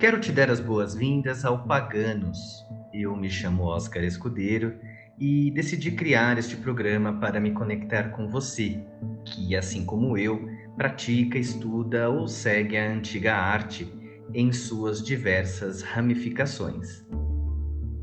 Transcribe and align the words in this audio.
Quero 0.00 0.18
te 0.18 0.32
dar 0.32 0.50
as 0.50 0.60
boas-vindas 0.60 1.44
ao 1.44 1.62
Paganos. 1.66 2.66
Eu 2.90 3.14
me 3.14 3.28
chamo 3.28 3.64
Oscar 3.64 4.02
Escudeiro 4.02 4.78
e 5.18 5.50
decidi 5.50 5.90
criar 5.90 6.38
este 6.38 6.56
programa 6.56 7.20
para 7.20 7.38
me 7.38 7.50
conectar 7.50 8.04
com 8.04 8.26
você, 8.26 8.82
que, 9.26 9.54
assim 9.54 9.84
como 9.84 10.16
eu, 10.16 10.48
pratica, 10.74 11.36
estuda 11.36 12.08
ou 12.08 12.26
segue 12.26 12.78
a 12.78 12.90
antiga 12.90 13.36
arte 13.36 13.92
em 14.32 14.50
suas 14.54 15.04
diversas 15.04 15.82
ramificações. 15.82 17.06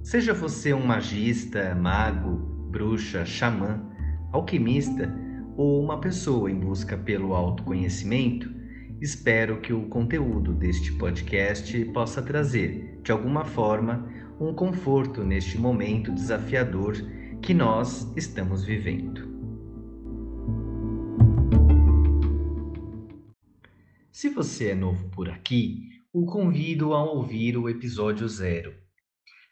Seja 0.04 0.36
você 0.36 0.76
um 0.76 0.86
magista, 0.86 1.74
mago, 1.74 2.70
bruxa, 2.70 3.26
xamã, 3.26 3.84
alquimista 4.32 5.12
ou 5.58 5.84
uma 5.84 6.00
pessoa 6.00 6.52
em 6.52 6.60
busca 6.60 6.96
pelo 6.96 7.34
autoconhecimento, 7.34 8.56
Espero 9.00 9.62
que 9.62 9.72
o 9.72 9.88
conteúdo 9.88 10.54
deste 10.54 10.92
podcast 10.94 11.86
possa 11.94 12.20
trazer, 12.20 13.00
de 13.04 13.12
alguma 13.12 13.46
forma, 13.46 14.12
um 14.40 14.54
conforto 14.56 15.24
neste 15.24 15.56
momento 15.56 16.12
desafiador 16.12 16.96
que 17.40 17.54
nós 17.54 18.12
estamos 18.18 18.64
vivendo. 18.64 19.28
Se 24.12 24.30
você 24.30 24.70
é 24.70 24.76
novo 24.76 25.10
por 25.10 25.30
aqui, 25.30 25.84
o 26.12 26.26
convido 26.26 26.96
a 26.96 27.04
ouvir 27.04 27.56
o 27.56 27.70
episódio 27.70 28.28
zero. 28.28 28.74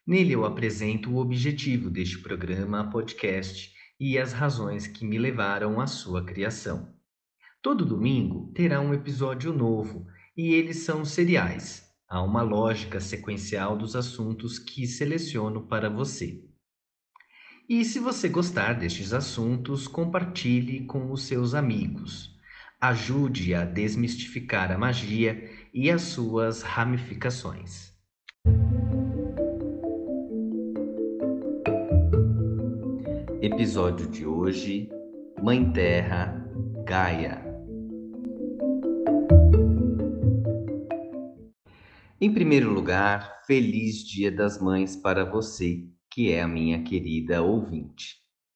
Nele 0.07 0.33
eu 0.33 0.43
apresento 0.43 1.11
o 1.11 1.17
objetivo 1.17 1.91
deste 1.91 2.17
programa 2.17 2.89
podcast 2.89 3.71
e 3.99 4.17
as 4.17 4.33
razões 4.33 4.87
que 4.87 5.05
me 5.05 5.19
levaram 5.19 5.79
à 5.79 5.85
sua 5.85 6.25
criação. 6.25 6.94
Todo 7.65 7.83
domingo 7.83 8.51
terá 8.53 8.79
um 8.79 8.93
episódio 8.93 9.51
novo 9.51 10.05
e 10.37 10.53
eles 10.53 10.83
são 10.83 11.03
seriais. 11.03 11.83
Há 12.07 12.21
uma 12.21 12.43
lógica 12.43 12.99
sequencial 12.99 13.75
dos 13.75 13.95
assuntos 13.95 14.59
que 14.59 14.85
seleciono 14.85 15.65
para 15.65 15.89
você. 15.89 16.43
E 17.67 17.83
se 17.83 17.97
você 17.97 18.29
gostar 18.29 18.73
destes 18.73 19.13
assuntos, 19.13 19.87
compartilhe 19.87 20.85
com 20.85 21.11
os 21.11 21.23
seus 21.23 21.55
amigos. 21.55 22.37
Ajude 22.79 23.55
a 23.55 23.65
desmistificar 23.65 24.71
a 24.71 24.77
magia 24.77 25.49
e 25.73 25.89
as 25.89 26.03
suas 26.03 26.61
ramificações. 26.61 27.91
Episódio 33.41 34.07
de 34.07 34.23
hoje: 34.23 34.87
Mãe 35.41 35.71
Terra, 35.73 36.47
Gaia. 36.85 37.44
Em 42.19 42.33
primeiro 42.33 42.71
lugar, 42.71 43.41
feliz 43.45 43.97
Dia 43.97 44.31
das 44.31 44.57
Mães 44.57 44.95
para 44.95 45.25
você, 45.25 45.85
que 46.09 46.31
é 46.31 46.41
a 46.41 46.47
minha 46.47 46.81
querida 46.81 47.41
ouvinte. 47.41 48.15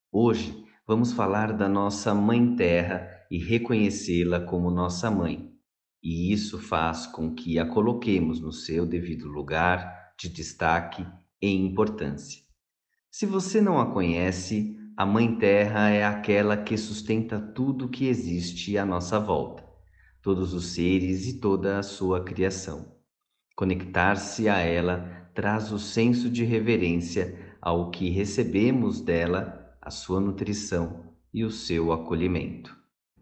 Hoje 0.10 0.64
vamos 0.88 1.12
falar 1.12 1.52
da 1.52 1.68
nossa 1.68 2.16
Mãe 2.16 2.56
Terra 2.56 3.06
e 3.30 3.38
reconhecê-la 3.38 4.40
como 4.40 4.72
nossa 4.72 5.12
mãe. 5.12 5.52
E 6.02 6.32
isso 6.32 6.58
faz 6.58 7.06
com 7.06 7.36
que 7.36 7.60
a 7.60 7.66
coloquemos 7.66 8.40
no 8.40 8.54
seu 8.54 8.86
devido 8.86 9.28
lugar 9.28 10.14
de 10.18 10.30
destaque 10.30 11.06
e 11.42 11.50
importância. 11.50 12.42
Se 13.12 13.26
você 13.26 13.60
não 13.60 13.78
a 13.78 13.92
conhece, 13.92 14.74
a 14.96 15.06
Mãe 15.06 15.36
Terra 15.36 15.90
é 15.90 16.06
aquela 16.06 16.56
que 16.56 16.78
sustenta 16.78 17.38
tudo 17.38 17.90
que 17.90 18.08
existe 18.08 18.78
à 18.78 18.86
nossa 18.86 19.20
volta, 19.20 19.66
todos 20.22 20.54
os 20.54 20.68
seres 20.68 21.28
e 21.28 21.42
toda 21.42 21.78
a 21.78 21.84
sua 21.84 22.24
criação. 22.24 22.99
Conectar-se 23.60 24.48
a 24.48 24.60
ela 24.60 25.30
traz 25.36 25.70
o 25.74 25.78
senso 25.78 26.30
de 26.30 26.46
reverência 26.46 27.58
ao 27.62 27.92
que 27.92 28.10
recebemos 28.10 29.02
dela, 29.02 29.76
a 29.82 29.92
sua 29.92 30.22
nutrição 30.22 31.14
e 31.34 31.44
o 31.44 31.52
seu 31.52 31.92
acolhimento. 31.92 32.74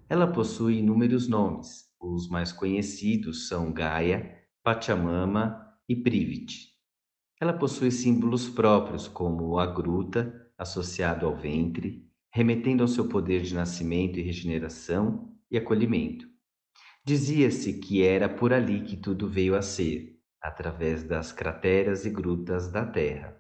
Ela 0.08 0.28
possui 0.28 0.78
inúmeros 0.78 1.28
nomes. 1.28 1.88
Os 2.00 2.30
mais 2.30 2.52
conhecidos 2.52 3.48
são 3.48 3.74
Gaia, 3.74 4.32
Pachamama 4.62 5.60
e 5.90 5.96
Privit. 5.96 6.68
Ela 7.42 7.54
possui 7.54 7.90
símbolos 7.90 8.48
próprios, 8.48 9.08
como 9.08 9.58
a 9.58 9.66
gruta, 9.66 10.52
associado 10.56 11.26
ao 11.26 11.36
ventre, 11.36 12.08
remetendo 12.32 12.84
ao 12.84 12.88
seu 12.88 13.10
poder 13.10 13.42
de 13.42 13.56
nascimento 13.56 14.20
e 14.20 14.22
regeneração 14.22 15.36
e 15.50 15.58
acolhimento. 15.58 16.28
Dizia-se 17.04 17.80
que 17.80 18.04
era 18.04 18.30
por 18.30 18.54
ali 18.54 18.84
que 18.84 18.96
tudo 18.96 19.28
veio 19.28 19.56
a 19.56 19.64
ser, 19.64 20.17
através 20.42 21.04
das 21.04 21.32
crateras 21.32 22.06
e 22.06 22.10
grutas 22.10 22.72
da 22.72 22.86
Terra. 22.86 23.36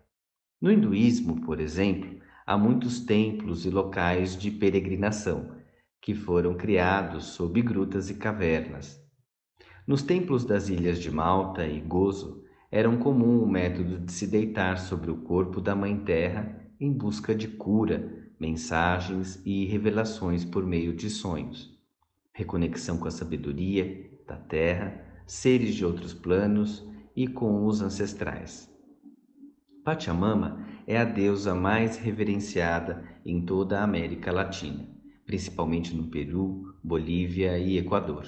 No 0.61 0.71
hinduísmo, 0.71 1.41
por 1.41 1.59
exemplo, 1.59 2.19
há 2.45 2.57
muitos 2.57 2.99
templos 2.99 3.65
e 3.65 3.69
locais 3.69 4.37
de 4.37 4.49
peregrinação 4.49 5.55
que 6.01 6.15
foram 6.15 6.55
criados 6.55 7.25
sob 7.25 7.61
grutas 7.61 8.09
e 8.09 8.15
cavernas. 8.15 9.01
Nos 9.85 10.01
templos 10.01 10.43
das 10.43 10.69
ilhas 10.69 10.99
de 10.99 11.11
Malta 11.11 11.65
e 11.65 11.79
Gozo, 11.79 12.43
era 12.69 12.89
um 12.89 12.97
comum 12.97 13.41
o 13.41 13.49
método 13.49 13.99
de 13.99 14.11
se 14.11 14.27
deitar 14.27 14.77
sobre 14.77 15.09
o 15.09 15.17
corpo 15.17 15.61
da 15.61 15.75
Mãe 15.75 15.97
Terra 15.97 16.59
em 16.79 16.91
busca 16.91 17.33
de 17.33 17.47
cura, 17.47 18.29
mensagens 18.39 19.41
e 19.45 19.65
revelações 19.65 20.43
por 20.43 20.65
meio 20.65 20.93
de 20.93 21.09
sonhos, 21.09 21.73
reconexão 22.33 22.97
com 22.97 23.07
a 23.07 23.11
sabedoria 23.11 24.11
da 24.27 24.35
Terra, 24.35 25.06
seres 25.27 25.75
de 25.75 25.85
outros 25.85 26.13
planos 26.13 26.87
e 27.15 27.27
com 27.27 27.65
os 27.65 27.81
ancestrais. 27.81 28.73
Pachamama 29.83 30.65
é 30.87 30.97
a 30.97 31.03
deusa 31.03 31.53
mais 31.53 31.97
reverenciada 31.97 33.03
em 33.25 33.45
toda 33.45 33.79
a 33.79 33.83
América 33.83 34.31
Latina, 34.31 34.87
principalmente 35.25 35.93
no 35.93 36.07
Peru, 36.07 36.73
Bolívia 36.81 37.59
e 37.59 37.77
Equador. 37.77 38.25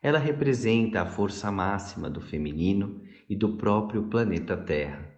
Ela 0.00 0.18
representa 0.18 1.02
a 1.02 1.06
força 1.06 1.50
máxima 1.50 2.08
do 2.08 2.20
feminino 2.20 3.02
e 3.28 3.34
do 3.34 3.56
próprio 3.56 4.04
planeta 4.04 4.56
Terra. 4.56 5.12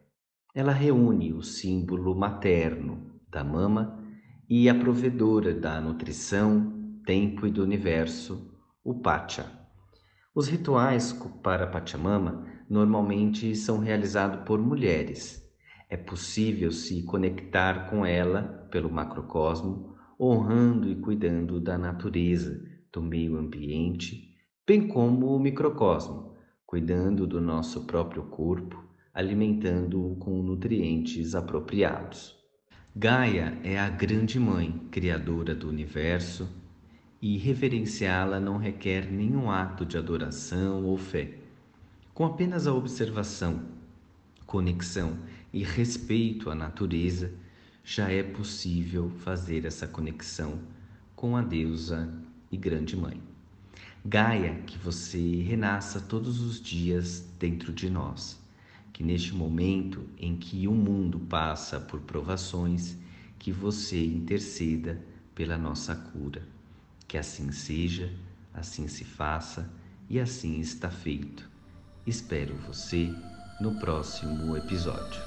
Ela 0.55 0.73
reúne 0.73 1.35
o 1.35 1.43
símbolo 1.43 2.15
materno 2.15 3.21
da 3.29 3.45
mama 3.45 4.03
e 4.49 4.69
a 4.69 4.75
provedora 4.75 5.55
da 5.55 5.81
nutrição, 5.81 6.99
tempo 7.05 7.47
e 7.47 7.51
do 7.51 7.63
universo, 7.63 8.51
o 8.83 8.95
Pacha. 8.95 9.60
Os 10.33 10.47
rituais 10.47 11.13
para 11.43 11.67
Pachamama 11.67 12.47
normalmente 12.69 13.55
são 13.57 13.79
realizados 13.79 14.45
por 14.47 14.61
mulheres. 14.61 15.43
É 15.89 15.97
possível 15.97 16.71
se 16.71 17.03
conectar 17.03 17.91
com 17.91 18.07
ela 18.07 18.43
pelo 18.71 18.89
macrocosmo, 18.89 19.97
honrando 20.19 20.89
e 20.89 20.95
cuidando 20.95 21.61
da 21.61 21.77
natureza, 21.77 22.63
do 22.93 23.03
meio 23.03 23.37
ambiente, 23.37 24.37
bem 24.65 24.87
como 24.87 25.35
o 25.35 25.41
microcosmo, 25.41 26.37
cuidando 26.65 27.27
do 27.27 27.41
nosso 27.41 27.85
próprio 27.85 28.23
corpo, 28.25 28.85
alimentando-o 29.13 30.15
com 30.15 30.41
nutrientes 30.41 31.35
apropriados. 31.35 32.39
Gaia 32.95 33.59
é 33.65 33.81
a 33.81 33.89
grande 33.89 34.39
mãe, 34.39 34.87
criadora 34.93 35.57
do 35.57 35.69
universo, 35.69 36.60
e 37.21 37.37
reverenciá-la 37.37 38.41
não 38.41 38.57
requer 38.57 39.11
nenhum 39.11 39.51
ato 39.51 39.85
de 39.85 39.99
adoração 39.99 40.85
ou 40.85 40.97
fé 40.97 41.41
com 42.21 42.27
apenas 42.27 42.67
a 42.67 42.75
observação, 42.75 43.63
conexão 44.45 45.17
e 45.55 45.65
respeito 45.65 46.51
à 46.51 46.55
natureza, 46.55 47.33
já 47.83 48.11
é 48.11 48.23
possível 48.23 49.09
fazer 49.09 49.65
essa 49.65 49.89
conexão 49.89 50.59
com 51.17 51.35
a 51.35 51.41
deusa 51.41 52.13
e 52.53 52.59
grande 52.59 52.95
mãe. 52.95 53.23
Gaia, 54.05 54.57
que 54.67 54.77
você 54.77 55.37
renasça 55.43 55.99
todos 55.99 56.43
os 56.43 56.61
dias 56.61 57.27
dentro 57.39 57.73
de 57.73 57.89
nós, 57.89 58.39
que 58.93 59.03
neste 59.03 59.35
momento 59.35 60.05
em 60.19 60.37
que 60.37 60.69
o 60.69 60.73
mundo 60.73 61.19
passa 61.21 61.81
por 61.81 62.01
provações, 62.01 62.99
que 63.39 63.51
você 63.51 64.05
interceda 64.05 65.01
pela 65.35 65.57
nossa 65.57 65.97
cura. 65.97 66.43
Que 67.11 67.19
assim 67.19 67.51
seja, 67.51 68.09
assim 68.55 68.87
se 68.87 69.05
faça 69.05 69.69
e 70.09 70.21
assim 70.21 70.61
está 70.61 70.89
feito. 70.89 71.51
Espero 72.07 72.55
você 72.69 73.13
no 73.61 73.81
próximo 73.81 74.57
episódio. 74.57 75.21